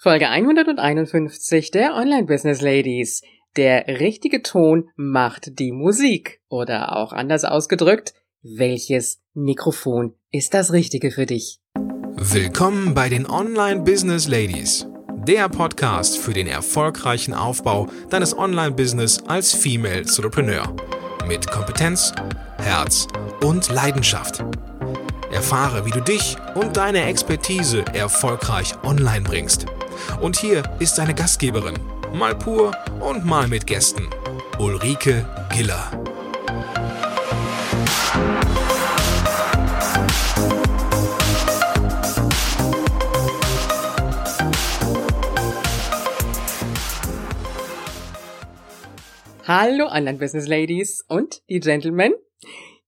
Folge 0.00 0.28
151 0.28 1.72
der 1.72 1.96
Online 1.96 2.24
Business 2.24 2.60
Ladies. 2.60 3.20
Der 3.56 3.88
richtige 3.98 4.42
Ton 4.42 4.90
macht 4.94 5.58
die 5.58 5.72
Musik. 5.72 6.40
Oder 6.48 6.94
auch 6.96 7.12
anders 7.12 7.44
ausgedrückt, 7.44 8.14
welches 8.40 9.20
Mikrofon 9.34 10.14
ist 10.30 10.54
das 10.54 10.72
richtige 10.72 11.10
für 11.10 11.26
dich? 11.26 11.58
Willkommen 12.14 12.94
bei 12.94 13.08
den 13.08 13.28
Online 13.28 13.80
Business 13.80 14.28
Ladies. 14.28 14.86
Der 15.26 15.48
Podcast 15.48 16.16
für 16.16 16.32
den 16.32 16.46
erfolgreichen 16.46 17.34
Aufbau 17.34 17.88
deines 18.08 18.38
Online-Business 18.38 19.24
als 19.26 19.52
Female 19.52 20.02
Entrepreneur. 20.02 20.76
Mit 21.26 21.50
Kompetenz, 21.50 22.12
Herz 22.58 23.08
und 23.40 23.68
Leidenschaft. 23.68 24.44
Erfahre, 25.38 25.86
wie 25.86 25.90
du 25.90 26.00
dich 26.00 26.36
und 26.54 26.76
deine 26.76 27.04
Expertise 27.04 27.84
erfolgreich 27.94 28.74
online 28.82 29.22
bringst– 29.22 29.66
und 30.20 30.36
hier 30.38 30.62
ist 30.78 30.96
seine 30.96 31.14
Gastgeberin, 31.14 31.78
mal 32.12 32.34
pur 32.34 32.72
und 33.00 33.24
mal 33.24 33.48
mit 33.48 33.66
Gästen, 33.66 34.08
Ulrike 34.58 35.26
Giller. 35.54 35.90
Hallo 49.46 49.86
Online 49.86 50.18
Business 50.18 50.46
Ladies 50.46 51.04
und 51.08 51.42
die 51.48 51.60
Gentlemen. 51.60 52.12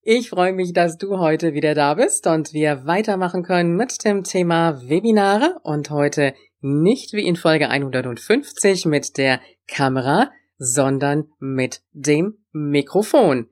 Ich 0.02 0.30
freue 0.30 0.54
mich, 0.54 0.72
dass 0.72 0.96
du 0.96 1.18
heute 1.18 1.52
wieder 1.52 1.74
da 1.74 1.92
bist 1.92 2.27
und 2.27 2.54
wir 2.54 2.86
weitermachen 2.86 3.42
können 3.42 3.77
mit 3.77 4.02
dem 4.02 4.24
Thema 4.24 4.80
Webinare 4.88 5.60
und 5.62 5.91
heute 5.91 6.32
nicht 6.62 7.12
wie 7.12 7.27
in 7.27 7.36
Folge 7.36 7.68
150 7.68 8.86
mit 8.86 9.18
der 9.18 9.42
Kamera, 9.68 10.30
sondern 10.56 11.28
mit 11.38 11.83
dem 11.92 12.38
Mikrofon. 12.50 13.50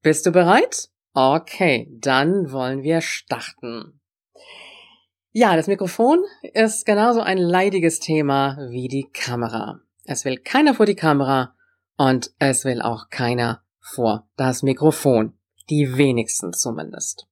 Bist 0.00 0.24
du 0.24 0.30
bereit? 0.30 0.88
Okay, 1.14 1.88
dann 1.98 2.52
wollen 2.52 2.84
wir 2.84 3.00
starten. 3.00 4.00
Ja, 5.32 5.56
das 5.56 5.66
Mikrofon 5.66 6.20
ist 6.52 6.86
genauso 6.86 7.22
ein 7.22 7.38
leidiges 7.38 7.98
Thema 7.98 8.56
wie 8.70 8.86
die 8.86 9.08
Kamera. 9.12 9.80
Es 10.04 10.24
will 10.24 10.36
keiner 10.36 10.74
vor 10.74 10.86
die 10.86 10.94
Kamera 10.94 11.56
und 11.96 12.30
es 12.38 12.64
will 12.64 12.82
auch 12.82 13.10
keiner 13.10 13.64
vor 13.80 14.28
das 14.36 14.62
Mikrofon. 14.62 15.37
Die 15.70 15.96
wenigsten 15.96 16.52
zumindest. 16.52 17.26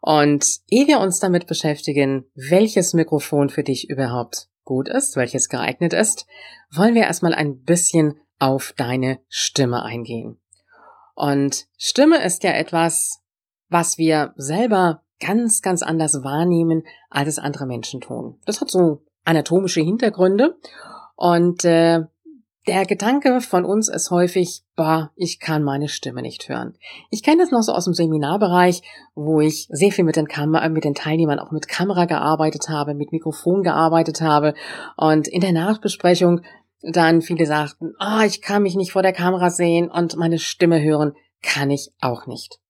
Und 0.00 0.60
ehe 0.68 0.86
wir 0.86 1.00
uns 1.00 1.20
damit 1.20 1.46
beschäftigen, 1.46 2.30
welches 2.34 2.94
Mikrofon 2.94 3.50
für 3.50 3.62
dich 3.62 3.90
überhaupt 3.90 4.48
gut 4.64 4.88
ist, 4.88 5.16
welches 5.16 5.48
geeignet 5.48 5.92
ist, 5.92 6.26
wollen 6.70 6.94
wir 6.94 7.02
erstmal 7.02 7.34
ein 7.34 7.62
bisschen 7.62 8.20
auf 8.38 8.74
deine 8.76 9.18
Stimme 9.28 9.82
eingehen. 9.82 10.40
Und 11.14 11.66
Stimme 11.76 12.22
ist 12.22 12.44
ja 12.44 12.52
etwas, 12.52 13.20
was 13.68 13.98
wir 13.98 14.34
selber 14.36 15.02
ganz, 15.20 15.62
ganz 15.62 15.82
anders 15.82 16.22
wahrnehmen, 16.22 16.84
als 17.10 17.28
es 17.28 17.38
andere 17.38 17.66
Menschen 17.66 18.00
tun. 18.00 18.38
Das 18.44 18.60
hat 18.60 18.70
so 18.70 19.02
anatomische 19.24 19.80
Hintergründe 19.80 20.56
und 21.16 21.64
äh, 21.64 22.04
der 22.68 22.84
Gedanke 22.84 23.40
von 23.40 23.64
uns 23.64 23.88
ist 23.88 24.10
häufig, 24.10 24.62
boah, 24.76 25.10
ich 25.16 25.40
kann 25.40 25.62
meine 25.62 25.88
Stimme 25.88 26.20
nicht 26.20 26.50
hören. 26.50 26.76
Ich 27.08 27.22
kenne 27.22 27.40
das 27.42 27.50
noch 27.50 27.62
so 27.62 27.72
aus 27.72 27.86
dem 27.86 27.94
Seminarbereich, 27.94 28.82
wo 29.14 29.40
ich 29.40 29.66
sehr 29.70 29.90
viel 29.90 30.04
mit 30.04 30.16
den, 30.16 30.28
Kam 30.28 30.50
mit 30.50 30.84
den 30.84 30.94
Teilnehmern 30.94 31.38
auch 31.38 31.50
mit 31.50 31.66
Kamera 31.66 32.04
gearbeitet 32.04 32.68
habe, 32.68 32.92
mit 32.92 33.10
Mikrofon 33.10 33.62
gearbeitet 33.62 34.20
habe 34.20 34.52
und 34.98 35.28
in 35.28 35.40
der 35.40 35.52
Nachbesprechung 35.52 36.42
dann 36.82 37.22
viele 37.22 37.46
sagten, 37.46 37.94
oh, 37.98 38.20
ich 38.24 38.42
kann 38.42 38.62
mich 38.62 38.76
nicht 38.76 38.92
vor 38.92 39.02
der 39.02 39.14
Kamera 39.14 39.48
sehen 39.48 39.90
und 39.90 40.16
meine 40.16 40.38
Stimme 40.38 40.82
hören 40.82 41.14
kann 41.42 41.70
ich 41.70 41.90
auch 42.00 42.26
nicht. 42.26 42.60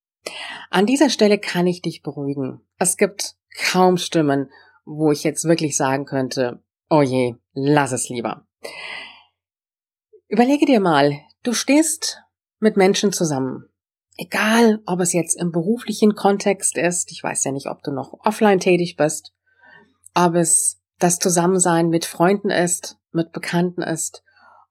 An 0.71 0.87
dieser 0.87 1.11
Stelle 1.11 1.39
kann 1.39 1.67
ich 1.67 1.83
dich 1.83 2.03
beruhigen. 2.03 2.61
Es 2.79 2.97
gibt 2.97 3.35
kaum 3.73 3.97
Stimmen, 3.97 4.49
wo 4.85 5.11
ich 5.11 5.25
jetzt 5.25 5.45
wirklich 5.45 5.77
sagen 5.77 6.05
könnte, 6.05 6.63
oh 6.89 7.03
je, 7.03 7.35
lass 7.53 7.91
es 7.91 8.09
lieber. 8.09 8.47
Überlege 10.31 10.67
dir 10.67 10.81
mal, 10.81 11.21
du 11.43 11.55
stehst 11.55 12.23
mit 12.61 12.77
Menschen 12.77 13.13
zusammen. 13.13 13.71
Egal, 14.19 14.83
ob 14.85 15.01
es 15.01 15.15
jetzt 15.15 15.41
im 15.41 15.53
beruflichen 15.53 16.15
Kontext 16.15 16.77
ist, 16.77 17.11
ich 17.13 17.23
weiß 17.23 17.45
ja 17.45 17.53
nicht, 17.53 17.67
ob 17.67 17.83
du 17.83 17.93
noch 17.93 18.13
offline 18.25 18.61
tätig 18.61 18.97
bist, 18.97 19.33
ob 20.15 20.35
es 20.35 20.83
das 20.99 21.19
Zusammensein 21.19 21.89
mit 21.89 22.05
Freunden 22.05 22.51
ist, 22.51 22.99
mit 23.11 23.33
Bekannten 23.33 23.81
ist, 23.81 24.23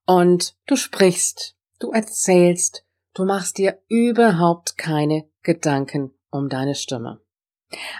und 0.05 0.55
du 0.67 0.75
sprichst, 0.75 1.55
du 1.79 1.91
erzählst, 1.91 2.85
du 3.15 3.25
machst 3.25 3.57
dir 3.57 3.81
überhaupt 3.87 4.77
keine 4.77 5.27
Gedanken 5.41 6.11
um 6.29 6.49
deine 6.49 6.75
Stimme. 6.75 7.19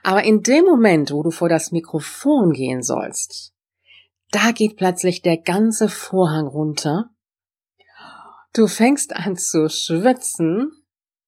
Aber 0.04 0.24
in 0.24 0.44
dem 0.44 0.64
Moment, 0.66 1.12
wo 1.12 1.24
du 1.24 1.32
vor 1.32 1.50
das 1.50 1.72
Mikrofon 1.72 2.52
gehen 2.52 2.84
sollst, 2.84 3.56
da 4.30 4.52
geht 4.52 4.78
plötzlich 4.78 5.24
der 5.24 5.38
ganze 5.38 5.90
Vorhang 5.90 6.46
runter 6.46 7.10
Du 8.54 8.68
fängst 8.68 9.16
an 9.16 9.38
zu 9.38 9.70
schwitzen 9.70 10.72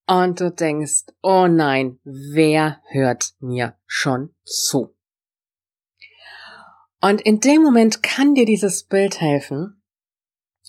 und 0.07 0.39
du 0.39 0.51
denkst, 0.51 1.05
oh 1.21 1.47
nein, 1.47 1.99
wer 2.03 2.81
hört 2.89 3.33
mir 3.39 3.77
schon 3.85 4.33
zu? 4.43 4.95
Und 7.01 7.21
in 7.21 7.39
dem 7.39 7.61
Moment 7.61 8.03
kann 8.03 8.33
dir 8.33 8.45
dieses 8.45 8.83
Bild 8.83 9.21
helfen, 9.21 9.81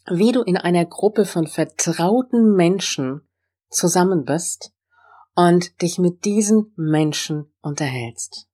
wie 0.06 0.32
du 0.32 0.42
in 0.42 0.56
einer 0.56 0.84
Gruppe 0.84 1.24
von 1.24 1.46
vertrauten 1.46 2.54
Menschen 2.54 3.22
zusammen 3.70 4.24
bist 4.24 4.72
und 5.34 5.80
dich 5.82 5.98
mit 5.98 6.24
diesen 6.24 6.72
Menschen 6.76 7.52
unterhältst. 7.62 8.49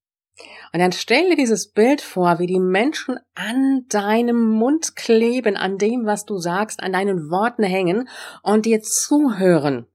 Und 0.72 0.80
dann 0.80 0.92
stell 0.92 1.30
dir 1.30 1.36
dieses 1.36 1.70
Bild 1.70 2.00
vor, 2.00 2.38
wie 2.38 2.46
die 2.46 2.60
Menschen 2.60 3.18
an 3.34 3.86
deinem 3.88 4.50
Mund 4.50 4.94
kleben, 4.94 5.56
an 5.56 5.78
dem, 5.78 6.04
was 6.04 6.24
du 6.24 6.38
sagst, 6.38 6.82
an 6.82 6.92
deinen 6.92 7.30
Worten 7.30 7.62
hängen 7.62 8.08
und 8.42 8.66
dir 8.66 8.82
zuhören. 8.82 9.86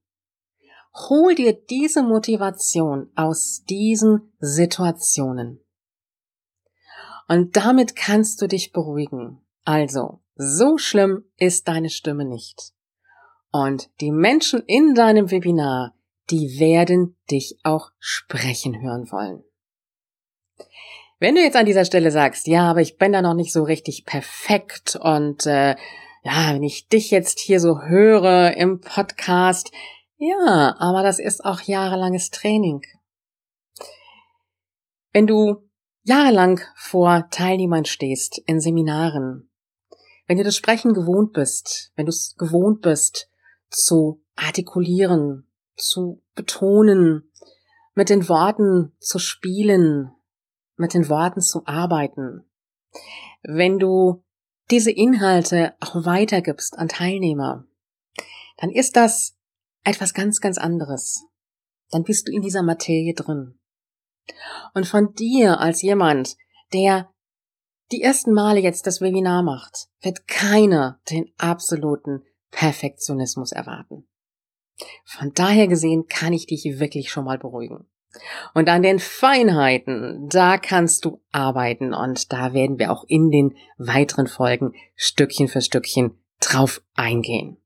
Hol 0.94 1.36
dir 1.36 1.54
diese 1.54 2.04
Motivation 2.04 3.12
aus 3.16 3.64
diesen 3.70 4.34
Situationen. 4.40 5.64
Und 7.28 7.56
damit 7.56 7.96
kannst 7.96 8.42
du 8.42 8.48
dich 8.48 8.74
beruhigen. 8.74 9.40
Also, 9.64 10.22
so 10.36 10.78
schlimm 10.78 11.24
ist 11.38 11.68
deine 11.68 11.90
Stimme 11.90 12.26
nicht. 12.26 12.74
Und 13.52 13.90
die 14.02 14.12
Menschen 14.12 14.64
in 14.66 14.96
deinem 14.96 15.30
Webinar, 15.30 15.94
die 16.30 16.60
werden 16.60 17.16
dich 17.30 17.60
auch 17.64 17.92
sprechen 18.00 18.82
hören 18.82 19.10
wollen. 19.12 19.44
Wenn 21.20 21.36
du 21.36 21.42
jetzt 21.42 21.56
an 21.56 21.66
dieser 21.66 21.86
Stelle 21.86 22.10
sagst, 22.10 22.48
ja, 22.48 22.70
aber 22.70 22.82
ich 22.82 22.98
bin 22.98 23.14
da 23.14 23.22
noch 23.22 23.36
nicht 23.36 23.54
so 23.54 23.64
richtig 23.64 24.06
perfekt 24.06 24.96
und 24.96 25.46
äh, 25.46 25.76
ja, 26.24 26.54
wenn 26.54 26.64
ich 26.64 26.88
dich 26.88 27.12
jetzt 27.12 27.40
hier 27.40 27.60
so 27.60 27.82
höre 27.82 28.56
im 28.58 28.80
Podcast, 28.80 29.72
ja, 30.18 30.76
aber 30.80 31.04
das 31.04 31.20
ist 31.20 31.46
auch 31.46 31.62
jahrelanges 31.62 32.30
Training. 32.30 32.82
Wenn 35.14 35.28
du 35.28 35.68
jahrelang 36.04 36.62
vor 36.76 37.28
Teilnehmern 37.32 37.86
stehst 37.86 38.40
in 38.46 38.60
Seminaren, 38.60 39.50
wenn 40.28 40.38
du 40.38 40.44
das 40.44 40.56
Sprechen 40.56 40.94
gewohnt 40.94 41.34
bist, 41.34 41.92
wenn 41.96 42.06
du 42.06 42.12
es 42.12 42.36
gewohnt 42.38 42.82
bist 42.82 43.30
zu 43.70 44.24
artikulieren, 44.36 45.48
zu 45.76 46.22
betonen, 46.36 47.32
mit 47.94 48.10
den 48.10 48.30
Worten 48.30 48.94
zu 49.00 49.20
spielen, 49.20 50.12
mit 50.82 50.94
den 50.94 51.08
Worten 51.08 51.42
zu 51.42 51.66
arbeiten. 51.66 52.44
Wenn 53.44 53.80
du 53.80 54.24
diese 54.70 54.92
Inhalte 54.92 55.76
auch 55.80 56.06
weitergibst 56.06 56.78
an 56.78 56.90
Teilnehmer, 56.90 57.66
dann 58.58 58.70
ist 58.70 58.96
das 58.96 59.38
etwas 59.84 60.14
ganz, 60.14 60.40
ganz 60.42 60.58
anderes. 60.58 61.24
Dann 61.90 62.04
bist 62.04 62.28
du 62.28 62.32
in 62.32 62.42
dieser 62.42 62.64
Materie 62.64 63.14
drin. 63.14 63.60
Und 64.74 64.88
von 64.88 65.14
dir 65.14 65.60
als 65.60 65.82
jemand, 65.82 66.38
der 66.74 67.12
die 67.92 68.02
ersten 68.02 68.32
Male 68.32 68.60
jetzt 68.62 68.88
das 68.88 69.02
Webinar 69.02 69.44
macht, 69.44 69.90
wird 70.02 70.28
keiner 70.28 71.02
den 71.10 71.32
absoluten 71.38 72.24
Perfektionismus 72.52 73.52
erwarten. 73.52 74.08
Von 75.04 75.34
daher 75.34 75.68
gesehen 75.68 76.08
kann 76.08 76.32
ich 76.32 76.46
dich 76.46 76.64
wirklich 76.80 77.12
schon 77.12 77.26
mal 77.26 77.38
beruhigen. 77.38 77.91
Und 78.54 78.70
an 78.70 78.84
den 78.84 79.00
Feinheiten, 79.00 80.28
da 80.30 80.58
kannst 80.58 81.06
du 81.06 81.22
arbeiten 81.32 81.94
und 81.94 82.32
da 82.34 82.54
werden 82.54 82.78
wir 82.78 82.92
auch 82.92 83.06
in 83.08 83.32
den 83.32 83.56
weiteren 83.78 84.28
Folgen 84.28 84.74
Stückchen 84.96 85.48
für 85.48 85.62
Stückchen 85.62 86.18
drauf 86.40 86.82
eingehen. 86.94 87.58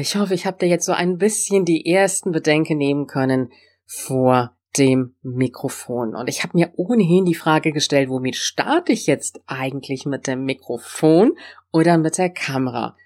Ich 0.00 0.16
hoffe, 0.16 0.34
ich 0.34 0.46
habe 0.46 0.58
dir 0.58 0.68
jetzt 0.68 0.84
so 0.84 0.92
ein 0.92 1.16
bisschen 1.16 1.64
die 1.64 1.86
ersten 1.86 2.32
Bedenken 2.32 2.76
nehmen 2.76 3.06
können 3.06 3.50
vor 3.86 4.56
dem 4.76 5.14
Mikrofon. 5.22 6.14
Und 6.14 6.28
ich 6.28 6.42
habe 6.42 6.56
mir 6.58 6.72
ohnehin 6.76 7.24
die 7.24 7.34
Frage 7.34 7.72
gestellt, 7.72 8.08
womit 8.08 8.36
starte 8.36 8.92
ich 8.92 9.06
jetzt 9.06 9.40
eigentlich 9.46 10.04
mit 10.04 10.26
dem 10.26 10.44
Mikrofon 10.44 11.38
oder 11.72 11.96
mit 11.96 12.18
der 12.18 12.30
Kamera? 12.30 12.96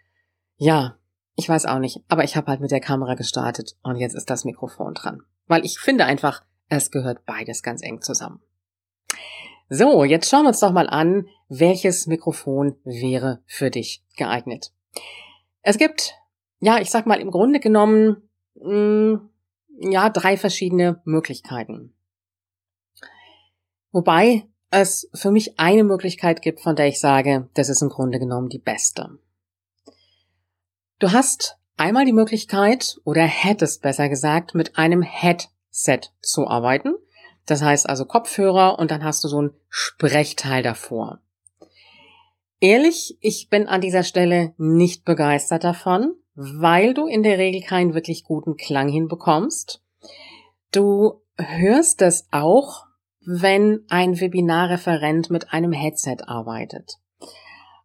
Ja, 0.57 0.97
ich 1.39 1.49
weiß 1.49 1.67
auch 1.67 1.79
nicht, 1.79 2.03
aber 2.09 2.25
ich 2.25 2.37
habe 2.37 2.49
halt 2.49 2.61
mit 2.61 2.73
der 2.73 2.81
Kamera 2.81 3.15
gestartet 3.15 3.77
und 3.85 3.95
jetzt 3.95 4.15
ist 4.15 4.29
das 4.29 4.45
Mikrofon 4.45 4.95
dran. 4.95 5.23
Weil 5.47 5.65
ich 5.65 5.79
finde 5.79 6.05
einfach, 6.05 6.43
es 6.69 6.91
gehört 6.91 7.25
beides 7.27 7.63
ganz 7.63 7.81
eng 7.81 8.03
zusammen. 8.03 8.43
So, 9.69 10.03
jetzt 10.03 10.29
schauen 10.29 10.43
wir 10.43 10.49
uns 10.49 10.59
doch 10.59 10.73
mal 10.73 10.89
an, 10.89 11.29
welches 11.49 12.09
Mikrofon 12.09 12.75
wäre 12.83 13.41
für 13.47 13.71
dich 13.71 14.03
geeignet. 14.17 14.73
Es 15.63 15.79
gibt, 15.79 16.15
ja, 16.59 16.81
ich 16.81 16.91
sag 16.91 17.07
mal 17.07 17.21
im 17.21 17.31
Grunde 17.31 17.61
genommen, 17.61 18.29
mh, 18.57 18.73
mm, 18.73 19.31
ja, 19.93 20.11
drei 20.11 20.37
verschiedene 20.37 21.01
Möglichkeiten. 21.05 21.95
Wobei 23.93 24.49
es 24.71 25.09
für 25.15 25.31
mich 25.31 25.61
eine 25.61 25.85
Möglichkeit 25.85 26.43
gibt, 26.43 26.63
von 26.63 26.75
der 26.75 26.89
ich 26.89 26.99
sage, 26.99 27.49
das 27.55 27.69
ist 27.69 27.81
im 27.81 27.91
Grunde 27.91 28.19
genommen 28.19 28.49
die 28.49 28.59
beste. 28.59 29.21
Du 30.99 31.13
hast 31.13 31.59
einmal 31.77 32.05
die 32.05 32.13
Möglichkeit, 32.13 32.99
oder 33.05 33.23
hättest 33.23 33.83
besser 33.83 34.09
gesagt, 34.09 34.55
mit 34.55 34.77
einem 34.77 35.03
Headset 35.03 36.01
zu 36.21 36.49
arbeiten. 36.49 36.95
Das 37.47 37.63
heißt 37.63 37.89
also 37.89 38.05
Kopfhörer 38.05 38.79
und 38.79 38.91
dann 38.91 39.05
hast 39.05 39.23
du 39.25 39.29
so 39.29 39.43
ein 39.43 39.51
Sprechteil 39.69 40.63
davor. 40.63 41.21
Ehrlich, 42.61 43.17
ich 43.21 43.49
bin 43.49 43.69
an 43.69 43.81
dieser 43.81 44.03
Stelle 44.03 44.53
nicht 44.59 45.05
begeistert 45.05 45.63
davon, 45.63 46.15
weil 46.35 46.95
du 46.95 47.07
in 47.07 47.23
der 47.23 47.39
Regel 47.39 47.63
keinen 47.63 47.95
wirklich 47.95 48.25
guten 48.25 48.57
Klang 48.57 48.89
hinbekommst. 48.89 49.81
Du 50.73 51.23
hörst 51.37 52.03
es 52.03 52.27
auch, 52.33 52.87
wenn 53.25 53.85
ein 53.89 54.21
Webinarreferent 54.21 55.31
mit 55.31 55.53
einem 55.53 55.73
Headset 55.73 56.17
arbeitet. 56.27 56.99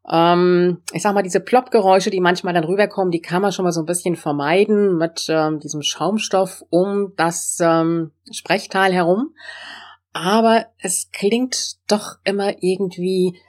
Ähm, 0.09 0.81
ich 0.91 1.01
sag 1.01 1.13
mal, 1.13 1.23
diese 1.23 1.39
Plopp-Geräusche, 1.39 2.09
die 2.09 2.19
manchmal 2.19 2.53
dann 2.53 2.65
rüberkommen, 2.65 3.11
die 3.11 3.21
kann 3.21 3.41
man 3.41 3.51
schon 3.51 3.63
mal 3.63 3.71
so 3.71 3.81
ein 3.81 3.85
bisschen 3.85 4.15
vermeiden 4.15 4.97
mit 4.97 5.27
ähm, 5.29 5.59
diesem 5.59 5.81
Schaumstoff 5.81 6.63
um 6.69 7.13
das 7.15 7.57
ähm, 7.61 8.11
Sprechteil 8.31 8.93
herum. 8.93 9.33
Aber 10.11 10.67
es 10.77 11.09
klingt 11.11 11.77
doch 11.87 12.17
immer 12.23 12.61
irgendwie, 12.61 13.39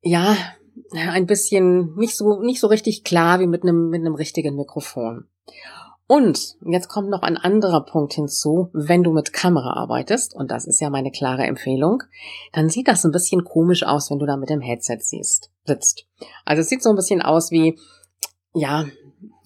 ja, 0.00 0.36
ein 0.92 1.26
bisschen 1.26 1.94
nicht 1.96 2.16
so, 2.16 2.40
nicht 2.40 2.60
so 2.60 2.66
richtig 2.68 3.04
klar 3.04 3.40
wie 3.40 3.46
mit 3.46 3.62
einem, 3.62 3.90
mit 3.90 4.00
einem 4.00 4.14
richtigen 4.14 4.56
Mikrofon. 4.56 5.28
Und 6.08 6.56
jetzt 6.64 6.88
kommt 6.88 7.10
noch 7.10 7.20
ein 7.20 7.36
anderer 7.36 7.84
Punkt 7.84 8.14
hinzu, 8.14 8.70
wenn 8.72 9.02
du 9.02 9.12
mit 9.12 9.34
Kamera 9.34 9.74
arbeitest, 9.74 10.34
und 10.34 10.50
das 10.50 10.66
ist 10.66 10.80
ja 10.80 10.88
meine 10.88 11.10
klare 11.10 11.44
Empfehlung, 11.44 12.02
dann 12.52 12.70
sieht 12.70 12.88
das 12.88 13.04
ein 13.04 13.12
bisschen 13.12 13.44
komisch 13.44 13.82
aus, 13.82 14.10
wenn 14.10 14.18
du 14.18 14.24
da 14.24 14.38
mit 14.38 14.48
dem 14.48 14.62
Headset 14.62 14.96
siehst, 15.00 15.50
sitzt. 15.64 16.06
Also 16.46 16.62
es 16.62 16.70
sieht 16.70 16.82
so 16.82 16.88
ein 16.88 16.96
bisschen 16.96 17.20
aus 17.20 17.50
wie, 17.50 17.78
ja, 18.54 18.86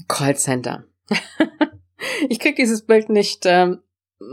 Callcenter. 0.07 0.85
ich 2.29 2.39
krieg 2.39 2.55
dieses 2.55 2.87
Bild 2.87 3.09
nicht 3.09 3.43
ähm, 3.45 3.81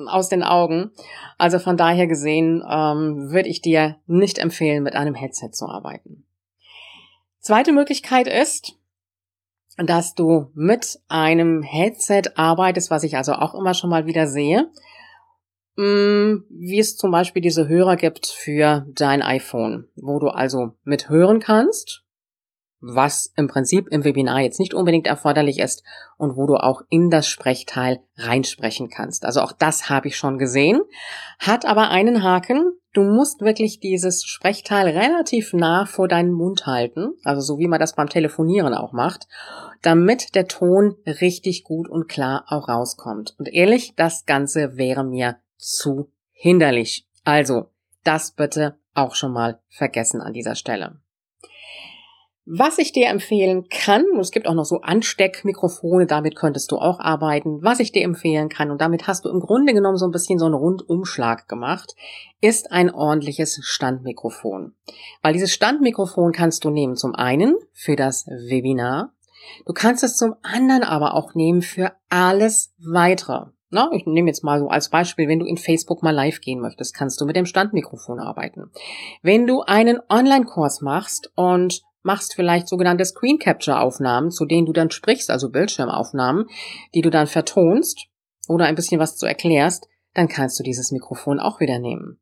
aus 0.07 0.29
den 0.29 0.43
Augen. 0.43 0.91
Also 1.39 1.57
von 1.57 1.77
daher 1.77 2.05
gesehen 2.05 2.63
ähm, 2.69 3.31
würde 3.31 3.49
ich 3.49 3.63
dir 3.63 3.95
nicht 4.05 4.37
empfehlen, 4.37 4.83
mit 4.83 4.93
einem 4.93 5.15
Headset 5.15 5.49
zu 5.51 5.65
arbeiten. 5.65 6.27
Zweite 7.39 7.71
Möglichkeit 7.71 8.27
ist, 8.27 8.75
dass 9.85 10.15
du 10.15 10.51
mit 10.53 10.99
einem 11.07 11.63
Headset 11.63 12.23
arbeitest, 12.35 12.91
was 12.91 13.03
ich 13.03 13.17
also 13.17 13.33
auch 13.33 13.53
immer 13.55 13.73
schon 13.73 13.89
mal 13.89 14.05
wieder 14.05 14.27
sehe, 14.27 14.69
mm, 15.75 16.43
wie 16.49 16.79
es 16.79 16.97
zum 16.97 17.11
Beispiel 17.11 17.41
diese 17.41 17.67
Hörer 17.67 17.95
gibt 17.95 18.27
für 18.27 18.85
dein 18.93 19.21
iPhone, 19.21 19.87
wo 19.95 20.19
du 20.19 20.27
also 20.27 20.73
mit 20.83 21.09
hören 21.09 21.39
kannst 21.39 22.03
was 22.81 23.31
im 23.35 23.47
Prinzip 23.47 23.87
im 23.89 24.03
Webinar 24.03 24.39
jetzt 24.39 24.59
nicht 24.59 24.73
unbedingt 24.73 25.07
erforderlich 25.07 25.59
ist 25.59 25.83
und 26.17 26.37
wo 26.37 26.47
du 26.47 26.55
auch 26.55 26.81
in 26.89 27.09
das 27.09 27.27
Sprechteil 27.27 27.99
reinsprechen 28.17 28.89
kannst. 28.89 29.25
Also 29.25 29.41
auch 29.41 29.51
das 29.51 29.89
habe 29.89 30.07
ich 30.07 30.17
schon 30.17 30.37
gesehen, 30.37 30.81
hat 31.39 31.65
aber 31.65 31.89
einen 31.89 32.23
Haken. 32.23 32.73
Du 32.93 33.03
musst 33.03 33.41
wirklich 33.41 33.79
dieses 33.79 34.23
Sprechteil 34.23 34.87
relativ 34.87 35.53
nah 35.53 35.85
vor 35.85 36.07
deinen 36.07 36.31
Mund 36.31 36.65
halten, 36.65 37.13
also 37.23 37.41
so 37.41 37.59
wie 37.59 37.67
man 37.67 37.79
das 37.79 37.95
beim 37.95 38.09
Telefonieren 38.09 38.73
auch 38.73 38.93
macht, 38.93 39.27
damit 39.81 40.33
der 40.33 40.47
Ton 40.47 40.95
richtig 41.05 41.63
gut 41.63 41.87
und 41.87 42.07
klar 42.07 42.45
auch 42.47 42.67
rauskommt. 42.67 43.35
Und 43.37 43.47
ehrlich, 43.47 43.93
das 43.95 44.25
Ganze 44.25 44.75
wäre 44.77 45.03
mir 45.03 45.37
zu 45.57 46.11
hinderlich. 46.31 47.07
Also, 47.23 47.69
das 48.03 48.31
bitte 48.31 48.79
auch 48.95 49.13
schon 49.13 49.33
mal 49.33 49.59
vergessen 49.69 50.21
an 50.21 50.33
dieser 50.33 50.55
Stelle. 50.55 50.99
Was 52.51 52.79
ich 52.79 52.91
dir 52.91 53.09
empfehlen 53.09 53.69
kann, 53.69 54.03
und 54.11 54.21
es 54.21 54.31
gibt 54.31 54.47
auch 54.47 54.55
noch 54.55 54.65
so 54.65 54.81
Ansteckmikrofone, 54.81 56.07
damit 56.07 56.35
könntest 56.35 56.71
du 56.71 56.77
auch 56.77 56.99
arbeiten. 56.99 57.61
Was 57.61 57.79
ich 57.79 57.91
dir 57.91 58.01
empfehlen 58.01 58.49
kann, 58.49 58.71
und 58.71 58.81
damit 58.81 59.05
hast 59.05 59.23
du 59.23 59.29
im 59.29 59.39
Grunde 59.39 59.75
genommen 59.75 59.97
so 59.97 60.07
ein 60.07 60.11
bisschen 60.11 60.39
so 60.39 60.45
einen 60.45 60.55
Rundumschlag 60.55 61.47
gemacht, 61.47 61.95
ist 62.41 62.71
ein 62.71 62.91
ordentliches 62.91 63.59
Standmikrofon. 63.61 64.73
Weil 65.21 65.33
dieses 65.33 65.53
Standmikrofon 65.53 66.31
kannst 66.31 66.65
du 66.65 66.71
nehmen 66.71 66.95
zum 66.95 67.13
einen 67.13 67.55
für 67.71 67.95
das 67.95 68.25
Webinar. 68.25 69.13
Du 69.67 69.73
kannst 69.73 70.03
es 70.03 70.17
zum 70.17 70.33
anderen 70.41 70.81
aber 70.81 71.13
auch 71.13 71.35
nehmen 71.35 71.61
für 71.61 71.91
alles 72.09 72.73
weitere. 72.79 73.51
Na, 73.69 73.91
ich 73.93 74.07
nehme 74.07 74.27
jetzt 74.27 74.43
mal 74.43 74.59
so 74.59 74.69
als 74.69 74.89
Beispiel, 74.89 75.27
wenn 75.27 75.37
du 75.37 75.45
in 75.45 75.57
Facebook 75.57 76.01
mal 76.01 76.15
live 76.15 76.41
gehen 76.41 76.61
möchtest, 76.61 76.95
kannst 76.95 77.21
du 77.21 77.25
mit 77.25 77.35
dem 77.35 77.45
Standmikrofon 77.45 78.19
arbeiten. 78.19 78.71
Wenn 79.21 79.45
du 79.45 79.61
einen 79.61 79.99
Online-Kurs 80.09 80.81
machst 80.81 81.31
und 81.35 81.83
machst 82.01 82.33
vielleicht 82.33 82.67
sogenannte 82.67 83.05
Screen 83.05 83.39
Capture 83.39 83.79
Aufnahmen, 83.79 84.31
zu 84.31 84.45
denen 84.45 84.65
du 84.65 84.73
dann 84.73 84.91
sprichst, 84.91 85.29
also 85.29 85.49
Bildschirmaufnahmen, 85.49 86.45
die 86.95 87.01
du 87.01 87.09
dann 87.09 87.27
vertonst 87.27 88.07
oder 88.47 88.65
ein 88.65 88.75
bisschen 88.75 88.99
was 88.99 89.15
zu 89.15 89.25
erklärst, 89.25 89.87
dann 90.13 90.27
kannst 90.27 90.59
du 90.59 90.63
dieses 90.63 90.91
Mikrofon 90.91 91.39
auch 91.39 91.59
wieder 91.59 91.79
nehmen. 91.79 92.19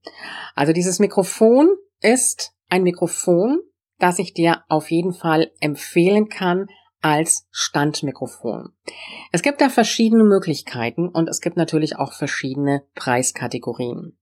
Also 0.56 0.74
dieses 0.74 1.00
Mikrofon 1.00 1.70
ist 2.02 2.54
ein 2.70 2.84
Mikrofon, 2.84 3.60
das 4.00 4.20
ich 4.20 4.34
dir 4.34 4.64
auf 4.68 4.92
jeden 4.92 5.14
Fall 5.14 5.52
empfehlen 5.60 6.30
kann 6.30 6.68
als 7.02 7.48
Standmikrofon. 7.52 8.74
Es 9.32 9.42
gibt 9.42 9.62
da 9.62 9.70
verschiedene 9.70 10.24
Möglichkeiten 10.24 11.08
und 11.08 11.30
es 11.30 11.42
gibt 11.42 11.58
natürlich 11.58 11.98
auch 11.98 12.14
verschiedene 12.14 12.84
Preiskategorien. 12.96 14.18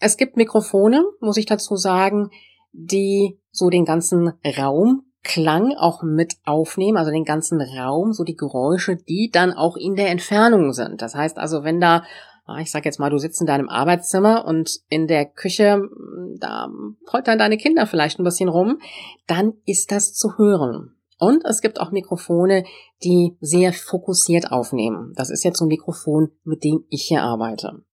Es 0.00 0.16
gibt 0.16 0.36
Mikrofone, 0.36 1.04
muss 1.20 1.36
ich 1.36 1.46
dazu 1.46 1.76
sagen, 1.76 2.30
die 2.74 3.38
so 3.50 3.70
den 3.70 3.84
ganzen 3.84 4.32
Raumklang 4.44 5.74
auch 5.76 6.02
mit 6.02 6.34
aufnehmen, 6.44 6.98
also 6.98 7.10
den 7.10 7.24
ganzen 7.24 7.60
Raum, 7.60 8.12
so 8.12 8.24
die 8.24 8.36
Geräusche, 8.36 8.96
die 8.96 9.30
dann 9.32 9.52
auch 9.52 9.76
in 9.76 9.94
der 9.94 10.10
Entfernung 10.10 10.72
sind. 10.72 11.00
Das 11.00 11.14
heißt 11.14 11.38
also, 11.38 11.62
wenn 11.62 11.80
da, 11.80 12.02
ah, 12.46 12.58
ich 12.58 12.70
sag 12.70 12.84
jetzt 12.84 12.98
mal, 12.98 13.10
du 13.10 13.18
sitzt 13.18 13.40
in 13.40 13.46
deinem 13.46 13.68
Arbeitszimmer 13.68 14.44
und 14.44 14.80
in 14.88 15.06
der 15.06 15.24
Küche, 15.24 15.74
hm, 15.74 16.36
da 16.40 16.68
poltern 17.06 17.38
deine 17.38 17.56
Kinder 17.56 17.86
vielleicht 17.86 18.18
ein 18.18 18.24
bisschen 18.24 18.48
rum, 18.48 18.80
dann 19.28 19.54
ist 19.64 19.92
das 19.92 20.12
zu 20.12 20.36
hören. 20.36 20.96
Und 21.16 21.44
es 21.44 21.60
gibt 21.60 21.80
auch 21.80 21.92
Mikrofone, 21.92 22.64
die 23.04 23.36
sehr 23.40 23.72
fokussiert 23.72 24.50
aufnehmen. 24.50 25.12
Das 25.14 25.30
ist 25.30 25.44
jetzt 25.44 25.58
so 25.58 25.64
ein 25.64 25.68
Mikrofon, 25.68 26.32
mit 26.42 26.64
dem 26.64 26.84
ich 26.90 27.04
hier 27.04 27.22
arbeite. 27.22 27.84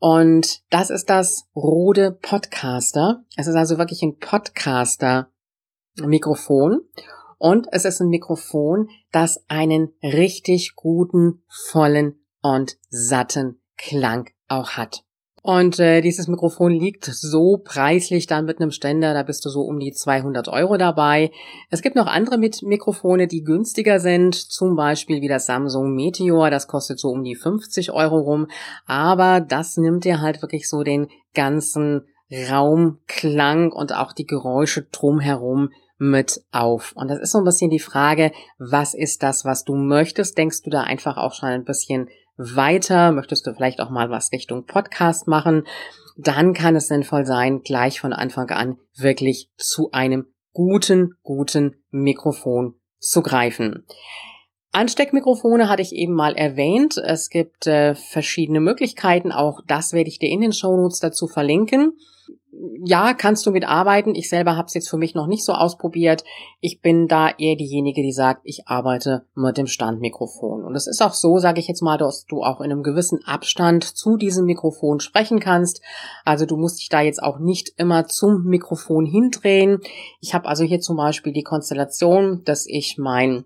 Und 0.00 0.62
das 0.70 0.90
ist 0.90 1.10
das 1.10 1.44
Rode 1.54 2.10
Podcaster. 2.10 3.22
Es 3.36 3.46
ist 3.46 3.54
also 3.54 3.76
wirklich 3.76 4.00
ein 4.02 4.16
Podcaster-Mikrofon. 4.18 6.80
Und 7.36 7.68
es 7.70 7.84
ist 7.84 8.00
ein 8.00 8.08
Mikrofon, 8.08 8.88
das 9.12 9.44
einen 9.48 9.92
richtig 10.02 10.74
guten, 10.74 11.44
vollen 11.48 12.18
und 12.42 12.78
satten 12.88 13.60
Klang 13.76 14.30
auch 14.48 14.70
hat. 14.70 15.04
Und 15.42 15.78
äh, 15.78 16.02
dieses 16.02 16.28
Mikrofon 16.28 16.72
liegt 16.72 17.04
so 17.04 17.56
preislich 17.56 18.26
dann 18.26 18.44
mit 18.44 18.60
einem 18.60 18.70
Ständer, 18.70 19.14
da 19.14 19.22
bist 19.22 19.44
du 19.44 19.48
so 19.48 19.62
um 19.62 19.78
die 19.78 19.92
200 19.92 20.48
Euro 20.48 20.76
dabei. 20.76 21.30
Es 21.70 21.80
gibt 21.80 21.96
noch 21.96 22.06
andere 22.06 22.36
mit 22.36 22.62
Mikrofone, 22.62 23.26
die 23.26 23.42
günstiger 23.42 24.00
sind, 24.00 24.34
zum 24.34 24.76
Beispiel 24.76 25.22
wie 25.22 25.28
das 25.28 25.46
Samsung 25.46 25.94
Meteor, 25.94 26.50
das 26.50 26.66
kostet 26.66 27.00
so 27.00 27.08
um 27.08 27.24
die 27.24 27.36
50 27.36 27.90
Euro 27.92 28.18
rum, 28.18 28.48
aber 28.84 29.40
das 29.40 29.78
nimmt 29.78 30.04
dir 30.04 30.20
halt 30.20 30.42
wirklich 30.42 30.68
so 30.68 30.82
den 30.82 31.08
ganzen 31.32 32.02
Raumklang 32.30 33.72
und 33.72 33.94
auch 33.94 34.12
die 34.12 34.26
Geräusche 34.26 34.82
drumherum 34.92 35.70
mit 35.98 36.42
auf. 36.52 36.92
Und 36.96 37.08
das 37.08 37.18
ist 37.18 37.32
so 37.32 37.38
ein 37.38 37.44
bisschen 37.44 37.70
die 37.70 37.78
Frage, 37.78 38.32
was 38.58 38.94
ist 38.94 39.22
das, 39.22 39.44
was 39.44 39.64
du 39.64 39.74
möchtest? 39.74 40.36
Denkst 40.38 40.62
du 40.62 40.70
da 40.70 40.82
einfach 40.82 41.16
auch 41.16 41.34
schon 41.34 41.48
ein 41.48 41.64
bisschen 41.64 42.08
weiter? 42.40 43.12
Möchtest 43.12 43.46
du 43.46 43.52
vielleicht 43.52 43.80
auch 43.80 43.90
mal 43.90 44.10
was 44.10 44.32
Richtung 44.32 44.64
Podcast 44.64 45.28
machen? 45.28 45.64
Dann 46.16 46.54
kann 46.54 46.76
es 46.76 46.88
sinnvoll 46.88 47.24
sein, 47.24 47.60
gleich 47.62 48.00
von 48.00 48.12
Anfang 48.12 48.50
an 48.50 48.78
wirklich 48.96 49.50
zu 49.56 49.90
einem 49.92 50.26
guten, 50.52 51.14
guten 51.22 51.76
Mikrofon 51.90 52.74
zu 52.98 53.22
greifen. 53.22 53.86
Ansteckmikrofone 54.72 55.68
hatte 55.68 55.82
ich 55.82 55.92
eben 55.92 56.14
mal 56.14 56.36
erwähnt. 56.36 56.96
Es 56.96 57.28
gibt 57.28 57.66
äh, 57.66 57.94
verschiedene 57.94 58.60
Möglichkeiten. 58.60 59.32
Auch 59.32 59.60
das 59.66 59.92
werde 59.92 60.08
ich 60.08 60.18
dir 60.18 60.30
in 60.30 60.40
den 60.40 60.52
Shownotes 60.52 61.00
dazu 61.00 61.26
verlinken. 61.26 61.92
Ja, 62.84 63.14
kannst 63.14 63.46
du 63.46 63.52
mitarbeiten. 63.52 64.14
Ich 64.14 64.28
selber 64.28 64.56
habe 64.56 64.66
es 64.66 64.74
jetzt 64.74 64.90
für 64.90 64.96
mich 64.96 65.14
noch 65.14 65.26
nicht 65.26 65.44
so 65.44 65.52
ausprobiert. 65.52 66.24
Ich 66.60 66.80
bin 66.80 67.08
da 67.08 67.28
eher 67.28 67.56
diejenige, 67.56 68.02
die 68.02 68.12
sagt, 68.12 68.42
ich 68.44 68.66
arbeite 68.66 69.24
mit 69.34 69.56
dem 69.56 69.66
Standmikrofon. 69.66 70.64
Und 70.64 70.74
es 70.74 70.86
ist 70.86 71.00
auch 71.00 71.14
so, 71.14 71.38
sage 71.38 71.60
ich 71.60 71.68
jetzt 71.68 71.82
mal, 71.82 71.96
dass 71.96 72.26
du 72.26 72.42
auch 72.42 72.60
in 72.60 72.70
einem 72.70 72.82
gewissen 72.82 73.20
Abstand 73.24 73.84
zu 73.84 74.16
diesem 74.16 74.44
Mikrofon 74.44 75.00
sprechen 75.00 75.40
kannst. 75.40 75.80
Also 76.24 76.44
du 76.44 76.56
musst 76.56 76.80
dich 76.80 76.88
da 76.88 77.00
jetzt 77.00 77.22
auch 77.22 77.38
nicht 77.38 77.72
immer 77.76 78.06
zum 78.06 78.44
Mikrofon 78.44 79.06
hindrehen. 79.06 79.78
Ich 80.20 80.34
habe 80.34 80.48
also 80.48 80.64
hier 80.64 80.80
zum 80.80 80.96
Beispiel 80.96 81.32
die 81.32 81.44
Konstellation, 81.44 82.42
dass 82.44 82.66
ich 82.66 82.96
mein 82.98 83.44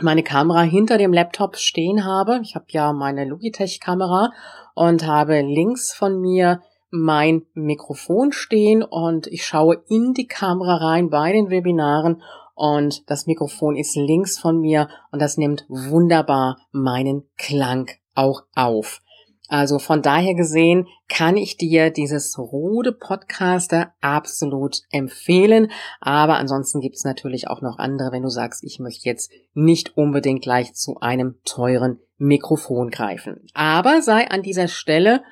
meine 0.00 0.22
Kamera 0.22 0.62
hinter 0.62 0.96
dem 0.96 1.12
Laptop 1.12 1.56
stehen 1.56 2.04
habe. 2.04 2.38
Ich 2.42 2.54
habe 2.54 2.66
ja 2.68 2.92
meine 2.92 3.24
Logitech-Kamera 3.24 4.30
und 4.74 5.04
habe 5.06 5.40
links 5.40 5.92
von 5.92 6.20
mir 6.20 6.60
mein 6.90 7.42
Mikrofon 7.54 8.32
stehen 8.32 8.82
und 8.82 9.26
ich 9.26 9.44
schaue 9.44 9.82
in 9.88 10.14
die 10.14 10.26
Kamera 10.26 10.76
rein 10.76 11.10
bei 11.10 11.32
den 11.32 11.50
Webinaren 11.50 12.22
und 12.54 13.08
das 13.08 13.26
Mikrofon 13.26 13.76
ist 13.76 13.96
links 13.96 14.38
von 14.38 14.60
mir 14.60 14.88
und 15.12 15.22
das 15.22 15.36
nimmt 15.36 15.64
wunderbar 15.68 16.58
meinen 16.72 17.28
Klang 17.36 17.90
auch 18.14 18.42
auf. 18.54 19.00
Also 19.48 19.78
von 19.78 20.02
daher 20.02 20.34
gesehen 20.34 20.86
kann 21.08 21.38
ich 21.38 21.56
dir 21.56 21.90
dieses 21.90 22.38
Rode 22.38 22.92
Podcaster 22.92 23.94
absolut 24.00 24.82
empfehlen. 24.90 25.70
Aber 26.00 26.36
ansonsten 26.36 26.80
gibt 26.80 26.96
es 26.96 27.04
natürlich 27.04 27.48
auch 27.48 27.62
noch 27.62 27.78
andere, 27.78 28.12
wenn 28.12 28.22
du 28.22 28.28
sagst, 28.28 28.62
ich 28.62 28.78
möchte 28.78 29.08
jetzt 29.08 29.32
nicht 29.54 29.96
unbedingt 29.96 30.42
gleich 30.42 30.74
zu 30.74 30.98
einem 31.00 31.36
teuren 31.44 31.98
Mikrofon 32.18 32.90
greifen. 32.90 33.46
Aber 33.54 34.02
sei 34.02 34.28
an 34.28 34.42
dieser 34.42 34.68
Stelle 34.68 35.22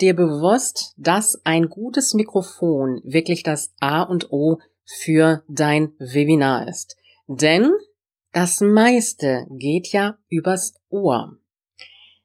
dir 0.00 0.14
bewusst, 0.14 0.94
dass 0.96 1.40
ein 1.44 1.68
gutes 1.68 2.14
Mikrofon 2.14 3.00
wirklich 3.04 3.42
das 3.42 3.72
A 3.80 4.02
und 4.02 4.32
O 4.32 4.58
für 4.84 5.42
dein 5.48 5.92
Webinar 5.98 6.68
ist. 6.68 6.96
Denn 7.26 7.72
das 8.32 8.60
meiste 8.60 9.46
geht 9.50 9.92
ja 9.92 10.18
übers 10.28 10.74
Ohr. 10.90 11.38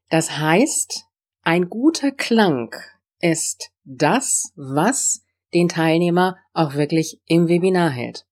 Das 0.10 0.38
heißt, 0.38 1.06
ein 1.44 1.70
guter 1.70 2.12
Klang 2.12 2.76
ist 3.20 3.72
das, 3.84 4.52
was 4.56 5.24
den 5.54 5.70
Teilnehmer 5.70 6.38
auch 6.54 6.76
wirklich 6.76 7.22
im 7.26 7.48
Webinar 7.48 7.90
hält. 7.90 8.26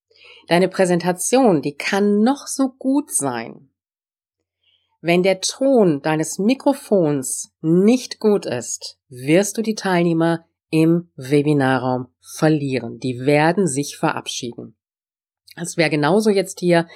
Deine 0.48 0.68
Präsentation, 0.68 1.62
die 1.62 1.76
kann 1.76 2.22
noch 2.22 2.48
so 2.48 2.70
gut 2.78 3.12
sein. 3.12 3.69
Wenn 5.02 5.24
der 5.24 5.40
Ton 5.40 6.02
deines 6.02 6.40
Mikrofons 6.40 7.54
nicht 7.62 8.20
gut 8.20 8.46
ist, 8.46 8.98
wirst 9.08 9.58
du 9.58 9.62
die 9.62 9.76
Teilnehmer 9.76 10.46
im 10.70 11.10
Webinarraum 11.16 12.08
verlieren. 12.20 13.00
Die 13.00 13.20
werden 13.22 13.68
sich 13.68 13.98
verabschieden. 13.98 14.76
Es 15.56 15.78
wäre 15.78 15.90
genauso 15.90 16.30
jetzt 16.30 16.60
hier 16.60 16.88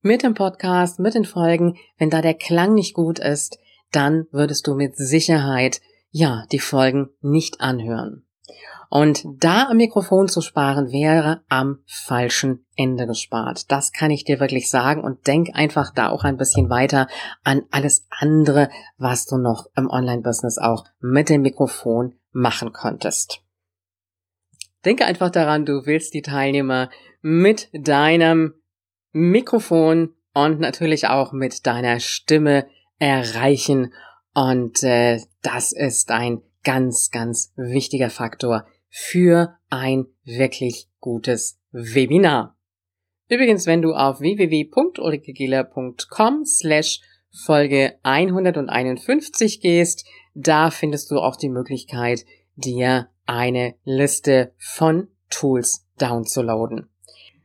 mit 0.00 0.22
dem 0.24 0.34
Podcast, 0.34 0.98
mit 0.98 1.14
den 1.14 1.24
Folgen, 1.24 1.78
wenn 1.98 2.10
da 2.10 2.20
der 2.20 2.34
Klang 2.34 2.74
nicht 2.74 2.94
gut 2.94 3.20
ist, 3.20 3.58
dann 3.92 4.26
würdest 4.32 4.66
du 4.66 4.74
mit 4.74 4.96
Sicherheit, 4.96 5.80
ja, 6.10 6.44
die 6.50 6.58
Folgen 6.58 7.10
nicht 7.20 7.60
anhören. 7.60 8.26
Und 8.92 9.24
da 9.42 9.68
am 9.70 9.78
Mikrofon 9.78 10.28
zu 10.28 10.42
sparen, 10.42 10.92
wäre 10.92 11.40
am 11.48 11.78
falschen 11.86 12.66
Ende 12.76 13.06
gespart. 13.06 13.72
Das 13.72 13.90
kann 13.90 14.10
ich 14.10 14.24
dir 14.24 14.38
wirklich 14.38 14.68
sagen 14.68 15.02
und 15.02 15.26
denk 15.26 15.48
einfach 15.54 15.94
da 15.94 16.10
auch 16.10 16.24
ein 16.24 16.36
bisschen 16.36 16.68
weiter 16.68 17.08
an 17.42 17.62
alles 17.70 18.06
andere, 18.10 18.68
was 18.98 19.24
du 19.24 19.38
noch 19.38 19.64
im 19.76 19.88
Online-Business 19.88 20.58
auch 20.58 20.84
mit 21.00 21.30
dem 21.30 21.40
Mikrofon 21.40 22.16
machen 22.32 22.74
konntest. 22.74 23.40
Denke 24.84 25.06
einfach 25.06 25.30
daran, 25.30 25.64
du 25.64 25.86
willst 25.86 26.12
die 26.12 26.20
Teilnehmer 26.20 26.90
mit 27.22 27.70
deinem 27.72 28.52
Mikrofon 29.12 30.10
und 30.34 30.60
natürlich 30.60 31.08
auch 31.08 31.32
mit 31.32 31.66
deiner 31.66 31.98
Stimme 31.98 32.66
erreichen. 32.98 33.94
Und 34.34 34.82
äh, 34.82 35.18
das 35.40 35.72
ist 35.72 36.10
ein 36.10 36.42
ganz, 36.62 37.10
ganz 37.10 37.54
wichtiger 37.56 38.10
Faktor 38.10 38.66
für 38.94 39.56
ein 39.70 40.04
wirklich 40.24 40.90
gutes 41.00 41.58
Webinar. 41.72 42.58
Übrigens, 43.28 43.66
wenn 43.66 43.80
du 43.80 43.94
auf 43.94 44.20
www.ulrikegela.com 44.20 46.44
slash 46.44 47.00
Folge 47.30 47.94
151 48.02 49.62
gehst, 49.62 50.04
da 50.34 50.70
findest 50.70 51.10
du 51.10 51.18
auch 51.18 51.36
die 51.36 51.48
Möglichkeit, 51.48 52.26
dir 52.56 53.08
eine 53.24 53.76
Liste 53.84 54.52
von 54.58 55.08
Tools 55.30 55.88
downzuladen. 55.98 56.90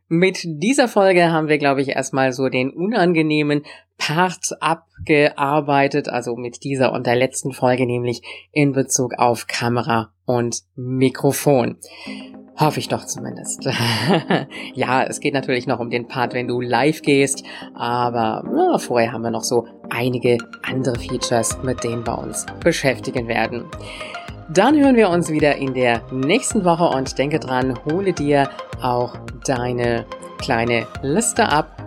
Mit 0.09 0.39
dieser 0.43 0.89
Folge 0.89 1.31
haben 1.31 1.47
wir, 1.47 1.57
glaube 1.57 1.81
ich, 1.81 1.87
erstmal 1.89 2.33
so 2.33 2.49
den 2.49 2.71
unangenehmen 2.71 3.63
Part 3.97 4.61
abgearbeitet, 4.61 6.07
also 6.09 6.35
mit 6.35 6.63
dieser 6.63 6.93
und 6.93 7.07
der 7.07 7.15
letzten 7.15 7.51
Folge 7.51 7.85
nämlich 7.85 8.21
in 8.51 8.71
Bezug 8.71 9.15
auf 9.17 9.47
Kamera 9.47 10.11
und 10.25 10.63
Mikrofon. 10.75 11.77
Hoffe 12.59 12.79
ich 12.79 12.87
doch 12.87 13.05
zumindest. 13.05 13.69
ja, 14.73 15.03
es 15.03 15.19
geht 15.19 15.33
natürlich 15.35 15.67
noch 15.67 15.79
um 15.79 15.91
den 15.91 16.07
Part, 16.07 16.33
wenn 16.33 16.47
du 16.47 16.59
live 16.59 17.03
gehst, 17.03 17.43
aber 17.75 18.43
na, 18.51 18.79
vorher 18.79 19.11
haben 19.11 19.21
wir 19.21 19.31
noch 19.31 19.43
so 19.43 19.67
einige 19.89 20.37
andere 20.63 20.97
Features, 20.97 21.61
mit 21.61 21.83
denen 21.83 22.05
wir 22.05 22.17
uns 22.17 22.47
beschäftigen 22.59 23.27
werden. 23.27 23.65
Dann 24.49 24.79
hören 24.79 24.95
wir 24.95 25.09
uns 25.09 25.29
wieder 25.29 25.57
in 25.57 25.73
der 25.73 26.01
nächsten 26.11 26.65
Woche 26.65 26.85
und 26.85 27.17
denke 27.17 27.39
dran, 27.39 27.77
hole 27.85 28.13
dir 28.13 28.49
auch 28.81 29.17
deine 29.45 30.05
kleine 30.39 30.87
Liste 31.01 31.49
ab 31.49 31.86